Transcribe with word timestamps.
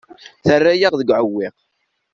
Terra-yaɣ 0.45 0.93
deg 0.97 1.09
uɛewwiq. 1.09 1.57